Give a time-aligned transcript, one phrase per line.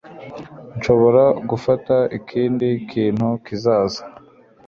[0.77, 4.01] nshobora gufata ikindi kintu kizaza